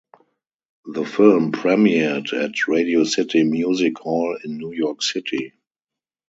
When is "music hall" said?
3.43-4.35